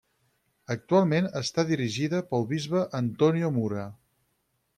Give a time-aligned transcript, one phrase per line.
[0.75, 3.87] Actualment està dirigida pel bisbe Antonio Mura.